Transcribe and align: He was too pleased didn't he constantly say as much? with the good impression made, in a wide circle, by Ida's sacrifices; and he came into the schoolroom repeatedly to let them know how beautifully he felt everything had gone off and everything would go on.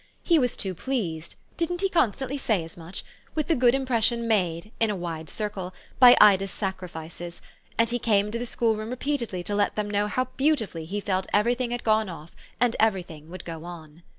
He 0.23 0.39
was 0.39 0.55
too 0.57 0.73
pleased 0.73 1.35
didn't 1.57 1.81
he 1.81 1.87
constantly 1.87 2.35
say 2.39 2.63
as 2.63 2.75
much? 2.75 3.03
with 3.35 3.47
the 3.49 3.55
good 3.55 3.75
impression 3.75 4.27
made, 4.27 4.71
in 4.79 4.89
a 4.89 4.95
wide 4.95 5.29
circle, 5.29 5.75
by 5.99 6.17
Ida's 6.19 6.49
sacrifices; 6.49 7.39
and 7.77 7.87
he 7.87 7.99
came 7.99 8.25
into 8.25 8.39
the 8.39 8.47
schoolroom 8.47 8.89
repeatedly 8.89 9.43
to 9.43 9.53
let 9.53 9.75
them 9.75 9.87
know 9.87 10.07
how 10.07 10.25
beautifully 10.37 10.85
he 10.85 11.01
felt 11.01 11.27
everything 11.31 11.69
had 11.69 11.83
gone 11.83 12.09
off 12.09 12.31
and 12.59 12.75
everything 12.79 13.29
would 13.29 13.45
go 13.45 13.63
on. 13.63 14.01